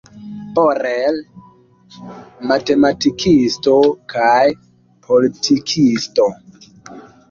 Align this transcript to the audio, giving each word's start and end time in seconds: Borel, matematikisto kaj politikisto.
Borel, 0.53 1.19
matematikisto 2.53 3.79
kaj 4.17 4.35
politikisto. 5.09 6.33